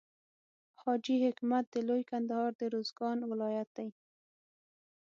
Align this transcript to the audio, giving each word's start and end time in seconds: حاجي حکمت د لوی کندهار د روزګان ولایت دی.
حاجي 0.81 1.15
حکمت 1.25 1.65
د 1.71 1.75
لوی 1.87 2.03
کندهار 2.11 2.51
د 2.57 2.61
روزګان 2.73 3.17
ولایت 3.31 3.69
دی. 3.77 3.89